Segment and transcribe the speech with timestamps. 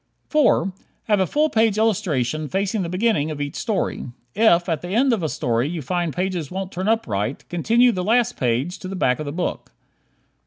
[0.29, 0.73] 4.
[1.03, 4.07] Have a full page illustration facing the beginning of each story.
[4.33, 7.91] If at the end of a story you find pages won't turn up right, continue
[7.91, 9.71] the last page to the back of the book.